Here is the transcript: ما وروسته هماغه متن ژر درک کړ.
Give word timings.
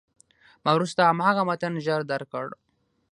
ما 0.63 0.71
وروسته 0.75 1.01
هماغه 1.09 1.41
متن 1.49 1.73
ژر 1.85 2.01
درک 2.11 2.27
کړ. 2.33 2.47